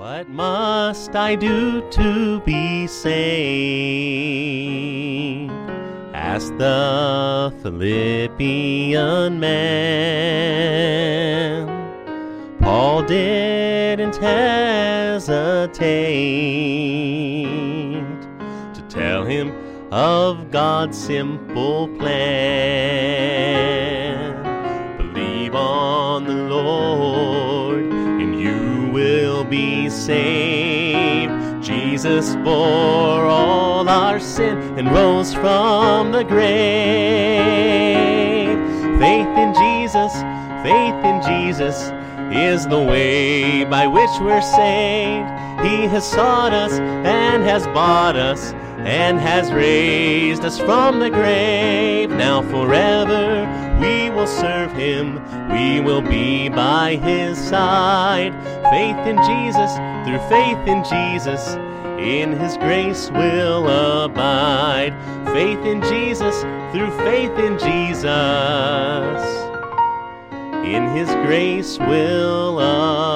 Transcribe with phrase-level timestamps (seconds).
[0.00, 3.12] What must I do to be saved?
[6.14, 9.66] Asked the Philippian man.
[12.60, 15.44] Paul didn't hesitate
[18.72, 19.52] to tell him
[19.92, 22.40] of God's simple plan.
[24.96, 27.39] Believe on the Lord,
[29.90, 31.62] saved.
[31.62, 37.40] Jesus bore all our sin and rose from the grave.
[38.98, 40.12] Faith in Jesus,
[40.62, 41.90] faith in Jesus
[42.32, 45.28] is the way by which we're saved.
[45.60, 52.10] He has sought us and has bought us and has raised us from the grave.
[52.10, 55.14] Now forever we will serve him.
[55.50, 58.32] We will be by his side.
[58.70, 59.72] Faith in Jesus,
[60.04, 61.54] through faith in Jesus,
[61.98, 63.66] in his grace will
[64.04, 64.94] abide.
[65.32, 66.42] Faith in Jesus,
[66.72, 69.40] through faith in Jesus
[70.64, 73.09] in his grace will abide.